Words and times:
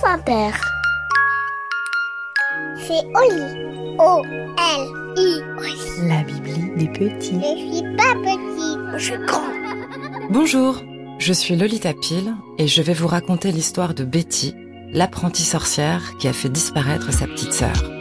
France 0.00 0.18
Inter. 0.18 0.50
C'est 2.78 3.04
Oli. 3.14 3.96
O-L-I. 3.98 5.40
La 6.08 6.22
Bibli 6.22 6.70
des 6.76 6.88
petits. 6.88 7.38
Je 7.40 7.74
suis 7.74 7.96
pas 7.96 8.14
petit, 8.22 8.78
je 8.96 9.04
suis 9.04 9.26
grand. 9.26 9.42
Bonjour, 10.30 10.82
je 11.18 11.32
suis 11.32 11.56
Lolita 11.56 11.92
Pile 11.92 12.34
et 12.58 12.66
je 12.66 12.82
vais 12.82 12.94
vous 12.94 13.08
raconter 13.08 13.52
l'histoire 13.52 13.94
de 13.94 14.04
Betty, 14.04 14.54
l'apprentie 14.92 15.44
sorcière 15.44 16.16
qui 16.18 16.28
a 16.28 16.32
fait 16.32 16.48
disparaître 16.48 17.12
sa 17.12 17.26
petite 17.26 17.52
sœur. 17.52 17.99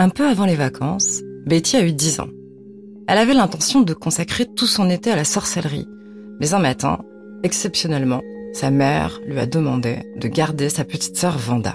Un 0.00 0.10
peu 0.10 0.28
avant 0.28 0.44
les 0.46 0.54
vacances, 0.54 1.22
Betty 1.44 1.76
a 1.76 1.82
eu 1.84 1.92
10 1.92 2.20
ans. 2.20 2.28
Elle 3.08 3.18
avait 3.18 3.34
l'intention 3.34 3.80
de 3.80 3.94
consacrer 3.94 4.46
tout 4.46 4.68
son 4.68 4.88
été 4.88 5.10
à 5.10 5.16
la 5.16 5.24
sorcellerie. 5.24 5.88
Mais 6.38 6.54
un 6.54 6.60
matin, 6.60 7.00
exceptionnellement, 7.42 8.20
sa 8.52 8.70
mère 8.70 9.18
lui 9.26 9.40
a 9.40 9.46
demandé 9.46 9.98
de 10.16 10.28
garder 10.28 10.68
sa 10.68 10.84
petite 10.84 11.16
sœur 11.16 11.36
Vanda. 11.36 11.74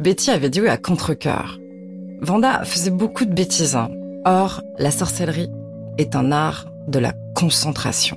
Betty 0.00 0.30
avait 0.30 0.48
dit 0.48 0.62
oui 0.62 0.68
à 0.68 0.78
contre-cœur. 0.78 1.58
Vanda 2.22 2.64
faisait 2.64 2.90
beaucoup 2.90 3.26
de 3.26 3.34
bêtises. 3.34 3.76
hein. 3.76 3.90
Or, 4.24 4.62
la 4.78 4.90
sorcellerie 4.90 5.50
est 5.98 6.16
un 6.16 6.32
art 6.32 6.64
de 6.86 6.98
la 6.98 7.12
concentration. 7.36 8.16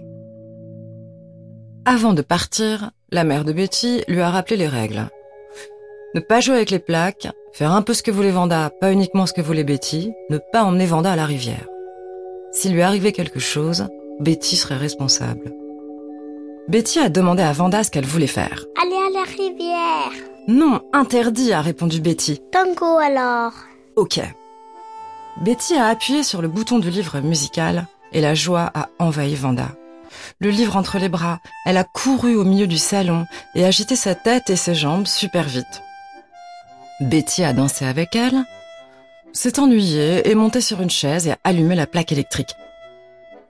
Avant 1.84 2.14
de 2.14 2.22
partir, 2.22 2.92
la 3.12 3.26
mère 3.26 3.44
de 3.44 3.52
Betty 3.52 4.04
lui 4.08 4.22
a 4.22 4.30
rappelé 4.30 4.56
les 4.56 4.70
règles. 4.70 5.10
Ne 6.14 6.20
pas 6.20 6.42
jouer 6.42 6.56
avec 6.56 6.72
les 6.72 6.80
plaques, 6.80 7.30
faire 7.54 7.72
un 7.72 7.82
peu 7.82 7.94
ce 7.94 8.04
que 8.04 8.12
voulait 8.12 8.32
Vanda, 8.32 8.70
pas 8.82 8.92
uniquement 8.92 9.26
ce 9.26 9.32
que 9.32 9.40
voulait 9.40 9.64
Betty, 9.64 10.12
ne 10.30 10.40
pas 10.52 10.64
emmener 10.64 10.86
Vanda 10.86 11.14
à 11.14 11.16
la 11.16 11.26
rivière. 11.26 11.68
S'il 12.52 12.74
lui 12.74 12.82
arrivait 12.82 13.14
quelque 13.14 13.40
chose, 13.40 13.88
Betty 14.20 14.58
serait 14.58 14.76
responsable. 14.76 15.54
Betty 16.68 17.00
a 17.00 17.08
demandé 17.08 17.44
à 17.44 17.54
Vanda 17.54 17.86
ce 17.86 17.92
qu'elle 17.92 18.06
voulait 18.06 18.28
faire. 18.28 18.66
Allez 18.82 18.96
à 18.96 19.10
la 19.10 19.24
rivière. 19.24 20.12
Non, 20.50 20.82
interdit, 20.92 21.54
a 21.54 21.62
répondu 21.62 22.02
Betty. 22.02 22.42
Tango 22.52 22.98
alors. 22.98 23.54
Ok. 23.96 24.20
Betty 25.42 25.76
a 25.76 25.88
appuyé 25.88 26.24
sur 26.24 26.42
le 26.42 26.50
bouton 26.50 26.80
du 26.80 26.90
livre 26.90 27.22
musical 27.22 27.88
et 28.12 28.20
la 28.20 28.36
joie 28.36 28.70
a 28.74 28.90
envahi 29.00 29.36
Vanda. 29.36 29.70
Le 30.40 30.50
livre 30.50 30.76
entre 30.76 31.00
les 31.00 31.08
bras, 31.08 31.40
elle 31.66 31.78
a 31.78 31.86
couru 31.86 32.36
au 32.36 32.44
milieu 32.44 32.68
du 32.68 32.78
salon 32.78 33.26
et 33.56 33.64
agité 33.64 33.96
sa 33.96 34.14
tête 34.14 34.50
et 34.50 34.58
ses 34.58 34.76
jambes 34.76 35.08
super 35.08 35.48
vite. 35.48 35.82
Betty 37.02 37.44
a 37.44 37.54
dansé 37.54 37.86
avec 37.86 38.16
elle, 38.16 38.44
s'est 39.34 39.60
ennuyée 39.60 40.30
et 40.30 40.36
monté 40.36 40.62
sur 40.62 40.82
une 40.82 40.90
chaise 40.92 41.28
et 41.28 41.32
a 41.32 41.38
allumé 41.44 41.76
la 41.76 41.88
plaque 41.88 42.12
électrique. 42.12 42.56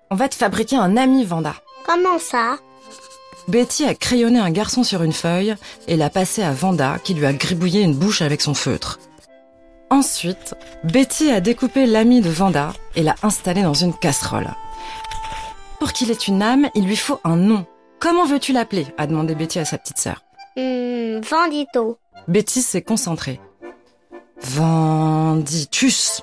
On 0.09 0.15
va 0.15 0.29
te 0.29 0.35
fabriquer 0.35 0.77
un 0.77 0.95
ami, 0.95 1.25
Vanda. 1.25 1.55
Comment 1.85 2.17
ça? 2.17 2.55
Betty 3.49 3.83
a 3.83 3.93
crayonné 3.93 4.39
un 4.39 4.51
garçon 4.51 4.83
sur 4.83 5.03
une 5.03 5.11
feuille 5.11 5.55
et 5.87 5.97
l'a 5.97 6.09
passé 6.09 6.43
à 6.43 6.53
Vanda 6.53 6.97
qui 7.03 7.13
lui 7.13 7.25
a 7.25 7.33
gribouillé 7.33 7.81
une 7.81 7.95
bouche 7.95 8.21
avec 8.21 8.41
son 8.41 8.53
feutre. 8.53 8.99
Ensuite, 9.89 10.55
Betty 10.85 11.29
a 11.31 11.41
découpé 11.41 11.85
l'ami 11.85 12.21
de 12.21 12.29
Vanda 12.29 12.71
et 12.95 13.03
l'a 13.03 13.15
installé 13.23 13.63
dans 13.63 13.73
une 13.73 13.93
casserole. 13.93 14.47
Pour 15.79 15.91
qu'il 15.91 16.09
ait 16.09 16.13
une 16.13 16.41
âme, 16.41 16.69
il 16.73 16.85
lui 16.85 16.95
faut 16.95 17.19
un 17.25 17.35
nom. 17.35 17.65
Comment 17.99 18.25
veux-tu 18.25 18.53
l'appeler? 18.53 18.87
a 18.97 19.07
demandé 19.07 19.35
Betty 19.35 19.59
à 19.59 19.65
sa 19.65 19.77
petite 19.77 19.97
sœur. 19.97 20.23
Hmm, 20.55 21.19
Vandito. 21.19 22.00
Betty 22.27 22.61
s'est 22.61 22.81
concentrée. 22.81 23.39
Venditus. 24.41 26.21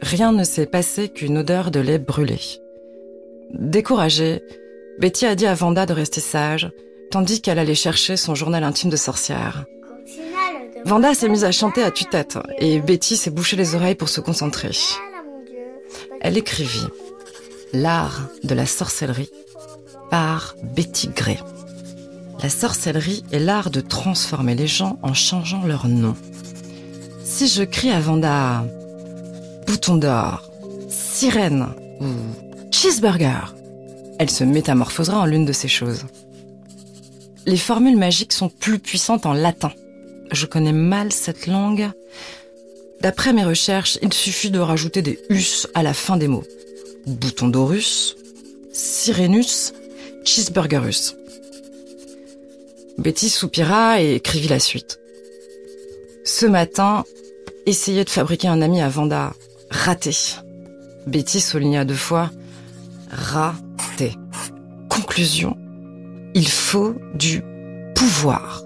Rien 0.00 0.32
ne 0.32 0.44
s'est 0.44 0.66
passé 0.66 1.08
qu'une 1.08 1.38
odeur 1.38 1.70
de 1.70 1.80
lait 1.80 1.98
brûlé. 1.98 2.38
Découragée, 3.52 4.42
Betty 4.98 5.26
a 5.26 5.34
dit 5.34 5.46
à 5.46 5.54
Vanda 5.54 5.86
de 5.86 5.92
rester 5.92 6.20
sage, 6.20 6.70
tandis 7.10 7.40
qu'elle 7.40 7.58
allait 7.58 7.74
chercher 7.74 8.16
son 8.16 8.34
journal 8.34 8.64
intime 8.64 8.90
de 8.90 8.96
sorcière. 8.96 9.64
Vanda 10.84 11.14
s'est 11.14 11.28
mise 11.28 11.44
à 11.44 11.52
chanter 11.52 11.82
à 11.82 11.90
tue-tête 11.90 12.38
et 12.58 12.80
Betty 12.80 13.16
s'est 13.16 13.30
bouché 13.30 13.56
les 13.56 13.74
oreilles 13.74 13.94
pour 13.94 14.08
se 14.08 14.20
concentrer. 14.20 14.70
Elle 16.20 16.38
écrivit 16.38 16.86
L'art 17.72 18.28
de 18.44 18.54
la 18.54 18.66
sorcellerie 18.66 19.30
par 20.10 20.54
Betty 20.62 21.08
Gray. 21.08 21.38
La 22.40 22.48
sorcellerie 22.48 23.24
est 23.32 23.40
l'art 23.40 23.70
de 23.70 23.80
transformer 23.80 24.54
les 24.54 24.68
gens 24.68 24.98
en 25.02 25.12
changeant 25.12 25.64
leur 25.64 25.88
nom. 25.88 26.14
Si 27.24 27.48
je 27.48 27.64
crie 27.64 27.90
à 27.90 28.00
Vanda 28.00 28.64
Bouton 29.66 29.96
d'or, 29.96 30.48
Sirène 30.88 31.66
ou 32.00 32.06
Cheeseburger, 32.70 33.54
elle 34.18 34.30
se 34.30 34.44
métamorphosera 34.44 35.20
en 35.20 35.26
l'une 35.26 35.44
de 35.44 35.52
ces 35.52 35.68
choses. 35.68 36.06
Les 37.44 37.56
formules 37.56 37.96
magiques 37.96 38.32
sont 38.32 38.48
plus 38.48 38.78
puissantes 38.78 39.26
en 39.26 39.32
latin. 39.32 39.72
Je 40.30 40.46
connais 40.46 40.72
mal 40.72 41.12
cette 41.12 41.46
langue. 41.46 41.90
D'après 43.00 43.32
mes 43.32 43.44
recherches, 43.44 43.98
il 44.02 44.12
suffit 44.12 44.50
de 44.50 44.58
rajouter 44.58 45.02
des 45.02 45.18
us 45.30 45.66
à 45.74 45.82
la 45.82 45.94
fin 45.94 46.16
des 46.16 46.28
mots. 46.28 46.44
Bouton 47.06 47.48
d'orus, 47.48 48.16
Sirenus, 48.72 49.72
Cheeseburgerus. 50.24 51.16
Betty 52.98 53.28
soupira 53.28 54.02
et 54.02 54.14
écrivit 54.14 54.48
la 54.48 54.58
suite. 54.58 54.98
Ce 56.24 56.46
matin, 56.46 57.04
essayer 57.64 58.04
de 58.04 58.10
fabriquer 58.10 58.48
un 58.48 58.60
ami 58.60 58.80
à 58.80 58.88
Vanda. 58.88 59.34
Raté. 59.70 60.10
Betty 61.06 61.40
souligna 61.40 61.84
deux 61.84 61.94
fois. 61.94 62.30
Raté. 63.08 64.12
Conclusion. 64.88 65.56
Il 66.34 66.48
faut 66.48 66.96
du 67.14 67.42
pouvoir. 67.94 68.64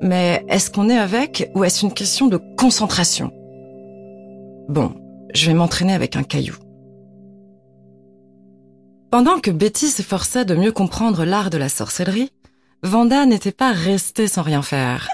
Mais 0.00 0.44
est-ce 0.48 0.70
qu'on 0.70 0.88
est 0.88 0.98
avec 0.98 1.50
ou 1.54 1.62
est-ce 1.64 1.84
une 1.84 1.94
question 1.94 2.26
de 2.26 2.40
concentration? 2.56 3.32
Bon, 4.68 4.92
je 5.34 5.46
vais 5.46 5.54
m'entraîner 5.54 5.94
avec 5.94 6.16
un 6.16 6.24
caillou. 6.24 6.56
Pendant 9.10 9.38
que 9.38 9.50
Betty 9.50 9.86
s'efforçait 9.86 10.44
de 10.44 10.54
mieux 10.54 10.72
comprendre 10.72 11.24
l'art 11.24 11.48
de 11.48 11.58
la 11.58 11.68
sorcellerie, 11.68 12.30
Vanda 12.84 13.26
n'était 13.26 13.50
pas 13.50 13.72
restée 13.72 14.28
sans 14.28 14.42
rien 14.42 14.62
faire. 14.62 15.08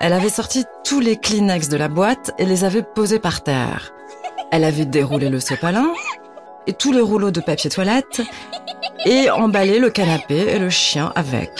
Elle 0.00 0.12
avait 0.12 0.28
sorti 0.28 0.64
tous 0.84 0.98
les 0.98 1.16
Kleenex 1.16 1.68
de 1.68 1.76
la 1.76 1.88
boîte 1.88 2.32
et 2.38 2.44
les 2.44 2.64
avait 2.64 2.82
posés 2.82 3.20
par 3.20 3.44
terre. 3.44 3.92
Elle 4.50 4.64
avait 4.64 4.84
déroulé 4.84 5.28
le 5.28 5.38
sopalin 5.38 5.92
et 6.66 6.72
tous 6.72 6.90
les 6.90 7.00
rouleaux 7.00 7.30
de 7.30 7.40
papier 7.40 7.70
toilette 7.70 8.22
et 9.04 9.30
emballé 9.30 9.78
le 9.78 9.90
canapé 9.90 10.38
et 10.38 10.58
le 10.58 10.70
chien 10.70 11.12
avec. 11.14 11.50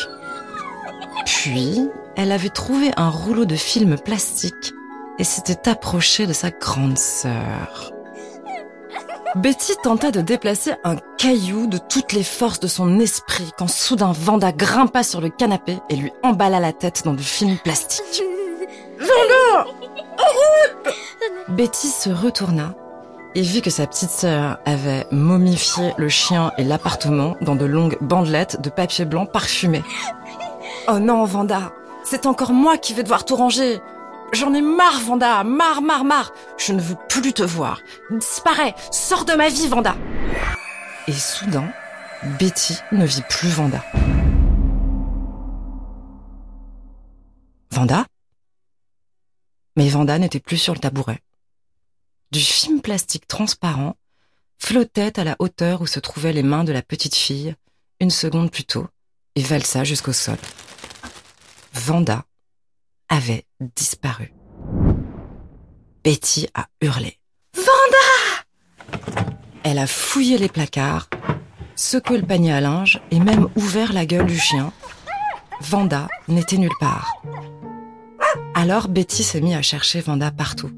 Puis, 1.24 1.88
elle 2.16 2.32
avait 2.32 2.48
trouvé 2.48 2.90
un 2.96 3.08
rouleau 3.08 3.44
de 3.44 3.54
film 3.54 3.96
plastique 3.96 4.72
et 5.20 5.24
s'était 5.24 5.68
approchée 5.68 6.26
de 6.26 6.32
sa 6.32 6.50
grande 6.50 6.98
sœur. 6.98 7.92
Betty 9.34 9.74
tenta 9.82 10.10
de 10.10 10.20
déplacer 10.20 10.72
un 10.84 10.96
caillou 11.18 11.66
de 11.66 11.78
toutes 11.78 12.12
les 12.12 12.22
forces 12.22 12.60
de 12.60 12.66
son 12.66 12.98
esprit 12.98 13.50
quand 13.58 13.68
soudain 13.68 14.12
Vanda 14.12 14.52
grimpa 14.52 15.02
sur 15.02 15.20
le 15.20 15.28
canapé 15.28 15.78
et 15.90 15.96
lui 15.96 16.12
emballa 16.22 16.60
la 16.60 16.72
tête 16.72 17.02
dans 17.04 17.12
du 17.12 17.22
film 17.22 17.58
plastique. 17.58 18.22
Vanda 18.98 19.70
Betty 21.48 21.88
se 21.88 22.10
retourna 22.10 22.74
et 23.34 23.42
vit 23.42 23.60
que 23.60 23.70
sa 23.70 23.86
petite 23.86 24.10
sœur 24.10 24.58
avait 24.64 25.06
momifié 25.10 25.92
le 25.98 26.08
chien 26.08 26.52
et 26.56 26.64
l'appartement 26.64 27.36
dans 27.42 27.54
de 27.54 27.66
longues 27.66 27.98
bandelettes 28.00 28.60
de 28.62 28.70
papier 28.70 29.04
blanc 29.04 29.26
parfumé. 29.26 29.82
Oh 30.90 30.98
non, 30.98 31.24
Vanda, 31.24 31.72
c'est 32.02 32.24
encore 32.24 32.54
moi 32.54 32.78
qui 32.78 32.94
vais 32.94 33.02
devoir 33.02 33.26
tout 33.26 33.36
ranger. 33.36 33.78
J'en 34.32 34.52
ai 34.52 34.60
marre, 34.60 35.00
Vanda, 35.00 35.42
marre, 35.42 35.80
marre, 35.80 36.04
marre. 36.04 36.32
Je 36.58 36.72
ne 36.72 36.80
veux 36.80 36.96
plus 37.08 37.32
te 37.32 37.42
voir. 37.42 37.80
Disparais, 38.10 38.74
sors 38.92 39.24
de 39.24 39.32
ma 39.32 39.48
vie, 39.48 39.68
Vanda. 39.68 39.96
Et 41.06 41.12
soudain, 41.12 41.72
Betty 42.38 42.78
ne 42.92 43.06
vit 43.06 43.22
plus 43.28 43.48
Vanda. 43.48 43.82
Vanda? 47.70 48.06
Mais 49.76 49.88
Vanda 49.88 50.18
n'était 50.18 50.40
plus 50.40 50.58
sur 50.58 50.74
le 50.74 50.80
tabouret. 50.80 51.20
Du 52.30 52.40
film 52.40 52.80
plastique 52.82 53.26
transparent 53.26 53.96
flottait 54.58 55.18
à 55.18 55.24
la 55.24 55.36
hauteur 55.38 55.80
où 55.80 55.86
se 55.86 56.00
trouvaient 56.00 56.32
les 56.32 56.42
mains 56.42 56.64
de 56.64 56.72
la 56.72 56.82
petite 56.82 57.14
fille 57.14 57.54
une 58.00 58.10
seconde 58.10 58.50
plus 58.50 58.64
tôt 58.64 58.86
et 59.34 59.42
valsa 59.42 59.84
jusqu'au 59.84 60.12
sol. 60.12 60.36
Vanda 61.72 62.24
avait 63.08 63.44
disparu. 63.76 64.32
Betty 66.04 66.48
a 66.54 66.66
hurlé. 66.80 67.18
Vanda 67.54 68.44
Elle 69.64 69.78
a 69.78 69.86
fouillé 69.86 70.38
les 70.38 70.48
placards, 70.48 71.08
secoué 71.74 72.18
le 72.18 72.26
panier 72.26 72.52
à 72.52 72.60
linge 72.60 73.00
et 73.10 73.20
même 73.20 73.48
ouvert 73.56 73.92
la 73.92 74.06
gueule 74.06 74.26
du 74.26 74.38
chien. 74.38 74.72
Vanda 75.60 76.08
n'était 76.28 76.58
nulle 76.58 76.70
part. 76.80 77.22
Alors 78.54 78.88
Betty 78.88 79.22
s'est 79.22 79.40
mise 79.40 79.54
à 79.54 79.62
chercher 79.62 80.00
Vanda 80.00 80.30
partout. 80.30 80.70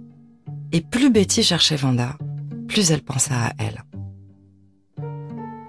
Et 0.72 0.80
plus 0.80 1.10
Betty 1.10 1.42
cherchait 1.42 1.76
Vanda, 1.76 2.16
plus 2.68 2.90
elle 2.90 3.02
pensa 3.02 3.34
à 3.34 3.52
elle. 3.58 3.82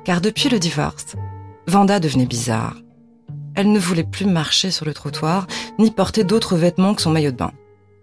Car 0.05 0.21
depuis 0.21 0.49
le 0.49 0.59
divorce, 0.59 1.15
Vanda 1.67 1.99
devenait 1.99 2.25
bizarre. 2.25 2.75
Elle 3.61 3.71
ne 3.71 3.77
voulait 3.77 4.03
plus 4.03 4.25
marcher 4.25 4.71
sur 4.71 4.85
le 4.87 4.93
trottoir, 4.95 5.45
ni 5.77 5.91
porter 5.91 6.23
d'autres 6.23 6.55
vêtements 6.55 6.95
que 6.95 7.01
son 7.03 7.11
maillot 7.11 7.29
de 7.29 7.35
bain. 7.37 7.51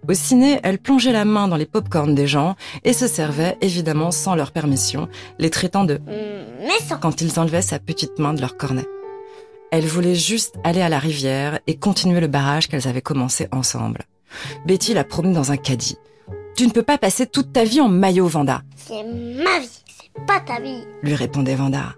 Au 0.09 0.15
ciné, 0.15 0.61
elle 0.63 0.79
plongeait 0.79 1.11
la 1.11 1.25
main 1.25 1.49
dans 1.49 1.57
les 1.57 1.67
pop-corns 1.67 2.15
des 2.15 2.29
gens 2.29 2.55
et 2.85 2.93
se 2.93 3.09
servait, 3.09 3.59
évidemment 3.61 4.13
sans 4.13 4.37
leur 4.37 4.53
permission, 4.53 5.09
les 5.41 5.51
traitant 5.51 5.83
de 5.83 5.95
Mmh, 5.95 7.01
quand 7.01 7.21
ils 7.23 7.41
enlevaient 7.41 7.61
sa 7.61 7.81
petite 7.81 8.21
main 8.21 8.35
de 8.35 8.41
leur 8.41 8.57
cornet. 8.57 8.87
Elle 9.73 9.85
voulait 9.85 10.15
juste 10.15 10.55
aller 10.63 10.81
à 10.81 10.89
la 10.89 11.01
rivière 11.01 11.59
et 11.67 11.77
continuer 11.77 12.21
le 12.21 12.29
barrage 12.29 12.69
qu'elles 12.69 12.87
avaient 12.87 13.03
commencé 13.03 13.49
ensemble. 13.51 14.05
Betty 14.65 14.95
l'a 14.95 15.03
promenée 15.03 15.35
dans 15.35 15.51
un 15.51 15.57
caddie. 15.57 15.97
Tu 16.55 16.69
ne 16.69 16.73
peux 16.73 16.85
pas 16.85 16.99
passer 16.99 17.27
toute 17.27 17.53
ta 17.53 17.65
vie 17.65 17.81
en 17.81 17.89
maillot, 17.89 18.29
Vanda, 18.29 18.63
C'est 18.77 19.03
ma 19.03 19.59
vie, 19.59 19.83
c'est 19.89 20.25
pas 20.25 20.39
ta 20.39 20.61
vie. 20.61 20.85
lui 21.03 21.17
répondait 21.17 21.57
Vanda. 21.57 21.97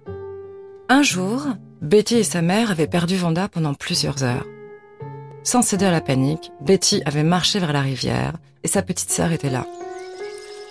Un 0.89 1.03
jour, 1.03 1.43
Betty 1.81 2.17
et 2.17 2.25
sa 2.25 2.43
mère 2.43 2.71
avaient 2.71 2.87
perdu 2.87 3.17
Vanda 3.17 3.49
pendant 3.49 3.73
plusieurs 3.73 4.23
heures. 4.23 4.45
Sans 5.43 5.63
céder 5.63 5.87
à 5.87 5.91
la 5.91 6.03
panique, 6.03 6.53
Betty 6.61 7.01
avait 7.07 7.23
marché 7.23 7.59
vers 7.59 7.73
la 7.73 7.81
rivière 7.81 8.35
et 8.63 8.69
sa 8.69 8.83
petite 8.83 9.11
sœur 9.11 9.33
était 9.33 9.49
là. 9.49 9.67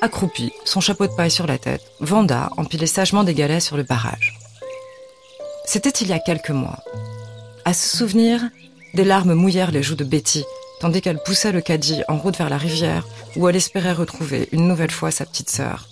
Accroupie, 0.02 0.54
son 0.66 0.82
chapeau 0.82 1.08
de 1.08 1.16
paille 1.16 1.32
sur 1.32 1.48
la 1.48 1.58
tête, 1.58 1.82
Vanda 2.00 2.52
empilait 2.58 2.86
sagement 2.86 3.24
des 3.24 3.34
galets 3.34 3.64
sur 3.64 3.76
le 3.76 3.82
barrage. 3.82 4.38
C'était 5.66 5.90
il 5.90 6.10
y 6.10 6.14
a 6.14 6.20
quelques 6.20 6.52
mois. 6.52 6.84
À 7.66 7.74
ce 7.74 7.98
souvenir, 7.98 8.42
des 8.94 9.04
larmes 9.04 9.34
mouillèrent 9.34 9.72
les 9.72 9.82
joues 9.82 9.96
de 9.96 10.04
Betty, 10.04 10.46
tandis 10.80 11.02
qu'elle 11.02 11.24
poussait 11.24 11.52
le 11.52 11.62
caddie 11.62 12.04
en 12.08 12.18
route 12.18 12.38
vers 12.38 12.50
la 12.50 12.60
rivière 12.60 13.08
où 13.36 13.50
elle 13.50 13.56
espérait 13.56 13.94
retrouver 13.94 14.48
une 14.52 14.68
nouvelle 14.68 14.92
fois 14.92 15.10
sa 15.10 15.26
petite 15.26 15.50
sœur. 15.50 15.88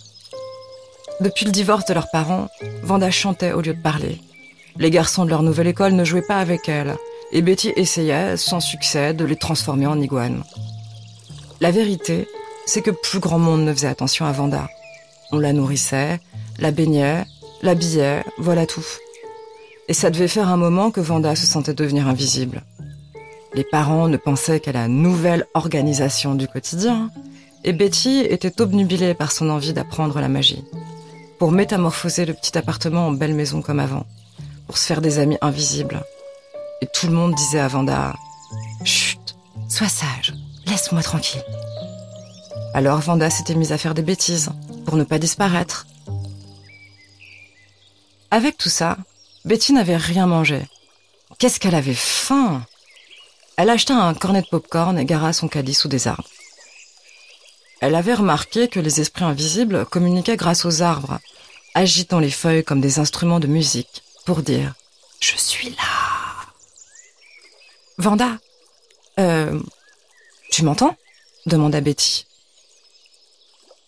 Depuis 1.22 1.46
le 1.46 1.52
divorce 1.52 1.86
de 1.86 1.96
leurs 1.96 2.12
parents, 2.12 2.50
Vanda 2.84 3.10
chantait 3.10 3.54
au 3.54 3.62
lieu 3.62 3.74
de 3.74 3.82
parler. 3.82 4.22
Les 4.80 4.92
garçons 4.92 5.26
de 5.26 5.30
leur 5.30 5.42
nouvelle 5.42 5.68
école 5.68 5.94
ne 5.94 6.04
jouaient 6.04 6.22
pas 6.22 6.40
avec 6.40 6.70
elle, 6.70 6.96
et 7.32 7.42
Betty 7.42 7.74
essayait, 7.76 8.38
sans 8.38 8.60
succès, 8.60 9.14
de 9.14 9.26
les 9.26 9.36
transformer 9.36 9.88
en 9.88 10.00
iguanes. 10.00 10.44
La 11.62 11.72
vérité, 11.72 12.28
c'est 12.68 12.84
que 12.84 12.92
plus 12.92 13.20
grand 13.20 13.40
monde 13.40 13.64
ne 13.64 13.74
faisait 13.74 13.88
attention 13.88 14.26
à 14.26 14.32
Vanda. 14.32 14.70
On 15.32 15.40
la 15.40 15.52
nourrissait, 15.52 16.20
la 16.60 16.72
baignait, 16.72 17.26
l'habillait, 17.64 18.24
voilà 18.38 18.68
tout. 18.68 18.86
Et 19.88 19.94
ça 19.94 20.12
devait 20.12 20.28
faire 20.28 20.50
un 20.50 20.58
moment 20.58 20.92
que 20.92 21.02
Vanda 21.02 21.36
se 21.36 21.48
sentait 21.48 21.74
devenir 21.74 22.08
invisible. 22.08 22.62
Les 23.56 23.64
parents 23.64 24.08
ne 24.08 24.18
pensaient 24.18 24.60
qu'à 24.60 24.74
la 24.74 24.88
nouvelle 24.88 25.48
organisation 25.56 26.36
du 26.36 26.48
quotidien, 26.48 27.10
et 27.64 27.74
Betty 27.74 28.20
était 28.20 28.62
obnubilée 28.62 29.16
par 29.16 29.32
son 29.32 29.50
envie 29.50 29.74
d'apprendre 29.74 30.20
la 30.20 30.30
magie, 30.30 30.64
pour 31.40 31.52
métamorphoser 31.52 32.26
le 32.26 32.34
petit 32.34 32.58
appartement 32.58 33.08
en 33.08 33.12
belle 33.12 33.34
maison 33.34 33.62
comme 33.62 33.80
avant, 33.80 34.06
pour 34.68 34.78
se 34.78 34.86
faire 34.86 35.02
des 35.02 35.18
amis 35.20 35.38
invisibles. 35.42 36.04
Et 36.82 36.88
tout 36.88 37.08
le 37.08 37.14
monde 37.14 37.34
disait 37.34 37.60
à 37.60 37.68
Vanda 37.68 38.14
Chut, 38.84 39.36
sois 39.70 39.90
sage, 39.90 40.34
laisse-moi 40.66 41.02
tranquille. 41.02 41.44
Alors 42.74 43.00
Vanda 43.00 43.30
s'était 43.30 43.56
mise 43.56 43.72
à 43.72 43.78
faire 43.78 43.96
des 43.96 44.04
bêtises 44.04 44.50
pour 44.86 44.98
ne 44.98 45.04
pas 45.04 45.18
disparaître. 45.18 45.88
Avec 48.30 48.58
tout 48.58 48.70
ça, 48.70 48.98
Betty 49.46 49.74
n'avait 49.74 49.98
rien 49.98 50.28
mangé. 50.28 50.62
Qu'est-ce 51.40 51.60
qu'elle 51.60 51.76
avait 51.76 51.94
faim? 51.94 52.66
Elle 53.56 53.70
acheta 53.70 53.96
un 53.96 54.14
cornet 54.14 54.42
de 54.42 54.48
popcorn 54.48 55.00
et 55.00 55.06
gara 55.06 55.34
son 55.34 55.48
caddie 55.48 55.74
sous 55.74 55.88
des 55.88 56.08
arbres. 56.08 56.28
Elle 57.80 57.96
avait 57.96 58.14
remarqué 58.14 58.68
que 58.68 58.80
les 58.80 59.02
esprits 59.02 59.24
invisibles 59.24 59.86
communiquaient 59.86 60.36
grâce 60.36 60.66
aux 60.66 60.82
arbres, 60.82 61.20
agitant 61.74 62.20
les 62.20 62.32
feuilles 62.32 62.64
comme 62.64 62.82
des 62.82 63.00
instruments 63.00 63.40
de 63.40 63.48
musique 63.48 64.04
pour 64.28 64.42
dire⁇ 64.44 64.70
Je 65.22 65.38
suis 65.38 65.70
là!⁇ 65.70 65.76
Vanda, 67.98 68.38
euh, 69.20 69.58
tu 70.52 70.64
m'entends? 70.64 70.98
demanda 71.46 71.80
Betty. 71.80 72.28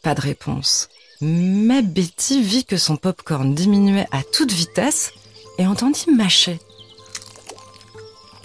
Pas 0.01 0.15
de 0.15 0.21
réponse. 0.21 0.87
Mais 1.19 1.81
Betty 1.81 2.41
vit 2.41 2.63
que 2.63 2.77
son 2.77 2.95
popcorn 2.95 3.53
diminuait 3.53 4.07
à 4.11 4.23
toute 4.23 4.53
vitesse 4.53 5.11
et 5.57 5.67
entendit 5.67 6.09
mâcher. 6.09 6.57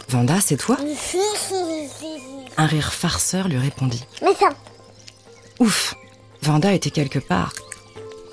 Vanda, 0.09 0.41
c'est 0.41 0.57
toi? 0.57 0.77
Un 2.57 2.67
rire 2.67 2.93
farceur 2.93 3.47
lui 3.47 3.59
répondit. 3.59 4.05
Mais 4.21 4.35
ça, 4.35 4.49
Ouf, 5.61 5.95
Vanda 6.43 6.73
était 6.73 6.91
quelque 6.91 7.21
part. 7.21 7.53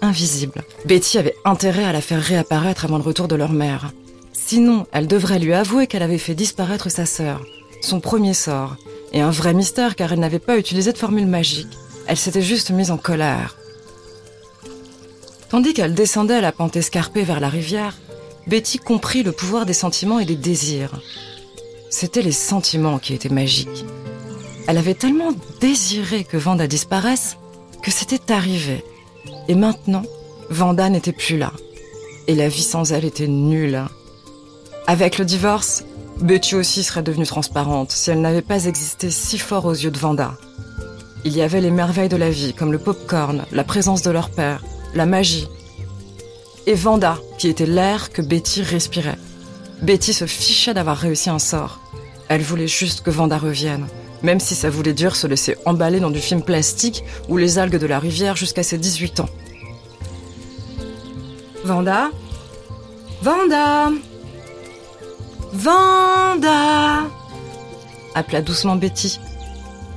Invisible. 0.01 0.63
Betty 0.85 1.19
avait 1.19 1.35
intérêt 1.45 1.83
à 1.83 1.93
la 1.93 2.01
faire 2.01 2.21
réapparaître 2.21 2.85
avant 2.85 2.97
le 2.97 3.03
retour 3.03 3.27
de 3.27 3.35
leur 3.35 3.51
mère. 3.51 3.91
Sinon, 4.33 4.87
elle 4.91 5.07
devrait 5.07 5.39
lui 5.39 5.53
avouer 5.53 5.85
qu'elle 5.85 6.01
avait 6.01 6.17
fait 6.17 6.33
disparaître 6.33 6.89
sa 6.89 7.05
sœur, 7.05 7.45
son 7.81 7.99
premier 7.99 8.33
sort, 8.33 8.77
et 9.13 9.21
un 9.21 9.29
vrai 9.29 9.53
mystère 9.53 9.95
car 9.95 10.11
elle 10.11 10.19
n'avait 10.19 10.39
pas 10.39 10.57
utilisé 10.57 10.91
de 10.91 10.97
formule 10.97 11.27
magique. 11.27 11.77
Elle 12.07 12.17
s'était 12.17 12.41
juste 12.41 12.71
mise 12.71 12.89
en 12.91 12.97
colère. 12.97 13.57
Tandis 15.49 15.73
qu'elle 15.73 15.93
descendait 15.93 16.41
la 16.41 16.51
pente 16.51 16.75
escarpée 16.75 17.23
vers 17.23 17.39
la 17.39 17.49
rivière, 17.49 17.97
Betty 18.47 18.79
comprit 18.79 19.21
le 19.21 19.31
pouvoir 19.31 19.65
des 19.65 19.73
sentiments 19.73 20.19
et 20.19 20.25
des 20.25 20.35
désirs. 20.35 20.99
C'étaient 21.89 22.21
les 22.21 22.31
sentiments 22.31 22.99
qui 22.99 23.13
étaient 23.13 23.29
magiques. 23.29 23.85
Elle 24.67 24.77
avait 24.77 24.95
tellement 24.95 25.33
désiré 25.59 26.23
que 26.23 26.37
Vanda 26.37 26.67
disparaisse 26.67 27.37
que 27.83 27.91
c'était 27.91 28.31
arrivé. 28.33 28.83
Et 29.47 29.55
maintenant, 29.55 30.03
Vanda 30.49 30.89
n'était 30.89 31.11
plus 31.11 31.37
là. 31.37 31.51
Et 32.27 32.35
la 32.35 32.47
vie 32.47 32.63
sans 32.63 32.91
elle 32.91 33.05
était 33.05 33.27
nulle. 33.27 33.83
Avec 34.87 35.17
le 35.17 35.25
divorce, 35.25 35.83
Betty 36.19 36.55
aussi 36.55 36.83
serait 36.83 37.03
devenue 37.03 37.25
transparente 37.25 37.91
si 37.91 38.11
elle 38.11 38.21
n'avait 38.21 38.41
pas 38.41 38.65
existé 38.65 39.09
si 39.09 39.37
fort 39.37 39.65
aux 39.65 39.73
yeux 39.73 39.91
de 39.91 39.97
Vanda. 39.97 40.33
Il 41.23 41.35
y 41.35 41.41
avait 41.41 41.61
les 41.61 41.71
merveilles 41.71 42.09
de 42.09 42.17
la 42.17 42.29
vie, 42.29 42.53
comme 42.53 42.71
le 42.71 42.79
pop-corn, 42.79 43.45
la 43.51 43.63
présence 43.63 44.01
de 44.01 44.11
leur 44.11 44.29
père, 44.29 44.63
la 44.93 45.05
magie. 45.05 45.47
Et 46.67 46.73
Vanda, 46.73 47.17
qui 47.37 47.47
était 47.47 47.65
l'air 47.65 48.11
que 48.11 48.21
Betty 48.21 48.61
respirait. 48.61 49.17
Betty 49.81 50.13
se 50.13 50.25
fichait 50.25 50.73
d'avoir 50.73 50.97
réussi 50.97 51.29
un 51.29 51.39
sort. 51.39 51.79
Elle 52.27 52.41
voulait 52.41 52.67
juste 52.67 53.01
que 53.01 53.09
Vanda 53.09 53.37
revienne, 53.37 53.87
même 54.23 54.39
si 54.39 54.55
ça 54.55 54.69
voulait 54.69 54.93
dire 54.93 55.15
se 55.15 55.27
laisser 55.27 55.57
emballer 55.65 55.99
dans 55.99 56.09
du 56.09 56.19
film 56.19 56.41
plastique 56.41 57.03
ou 57.29 57.37
les 57.37 57.59
algues 57.59 57.77
de 57.77 57.87
la 57.87 57.99
rivière 57.99 58.35
jusqu'à 58.35 58.63
ses 58.63 58.77
18 58.77 59.21
ans. 59.21 59.29
Vanda? 61.63 62.09
Vanda 63.21 63.91
Vanda 65.53 67.03
appela 68.15 68.41
doucement 68.41 68.75
Betty. 68.75 69.19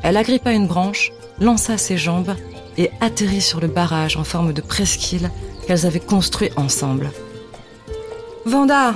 Elle 0.03 0.17
agrippa 0.17 0.53
une 0.53 0.67
branche, 0.67 1.13
lança 1.41 1.79
ses 1.79 1.97
jambes 1.97 2.35
et 2.77 2.91
atterrit 3.01 3.41
sur 3.41 3.61
le 3.61 3.69
barrage 3.69 4.17
en 4.17 4.25
forme 4.25 4.53
de 4.53 4.61
presqu'île 4.61 5.31
qu'elles 5.67 5.87
avaient 5.87 6.01
construit 6.01 6.51
ensemble. 6.57 7.11
Vanda, 8.45 8.95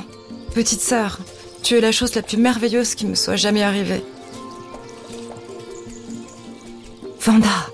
petite 0.55 0.81
sœur, 0.81 1.19
tu 1.63 1.77
es 1.77 1.81
la 1.81 1.93
chose 1.93 2.15
la 2.15 2.23
plus 2.23 2.37
merveilleuse 2.37 2.95
qui 2.95 3.07
me 3.07 3.15
soit 3.15 3.37
jamais 3.37 3.63
arrivée. 3.63 4.03
Vanda, 7.29 7.67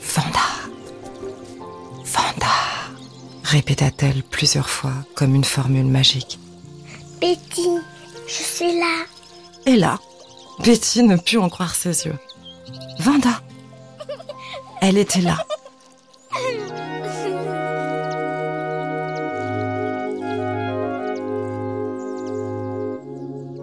Vanda, 0.00 0.48
Vanda, 2.06 2.46
répéta-t-elle 3.42 4.22
plusieurs 4.22 4.70
fois 4.70 4.94
comme 5.14 5.34
une 5.34 5.44
formule 5.44 5.84
magique. 5.84 6.38
Betty, 7.20 7.68
je 8.26 8.32
suis 8.32 8.78
là. 8.78 9.04
Et 9.66 9.76
là, 9.76 9.98
Betty 10.64 11.02
ne 11.02 11.18
put 11.18 11.36
en 11.36 11.50
croire 11.50 11.74
ses 11.74 12.06
yeux. 12.06 12.18
Vanda, 13.00 13.42
elle 14.80 14.96
était 14.96 15.20
là. 15.20 15.44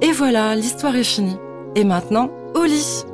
Et 0.04 0.12
voilà, 0.12 0.56
l'histoire 0.56 0.96
est 0.96 1.04
finie. 1.04 1.38
Et 1.74 1.84
maintenant, 1.84 2.30
au 2.54 2.64
lit. 2.64 3.06